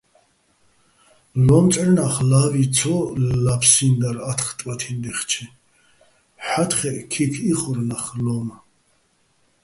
ლო́მწვჵერნა́ხ 1.45 2.15
ლავი 2.29 2.65
ცო 2.75 2.95
ლაფსინდარ 3.45 4.17
ათხ 4.31 4.49
ტბათი́ნი̆ 4.57 5.01
დაჲხჩე, 5.13 5.45
ჰ̦ა́თხეჸ 6.45 6.97
ქიქ 7.11 7.33
იხორ 7.51 7.77
ნახ 7.89 8.05
ლო́უმო̆. 8.23 8.57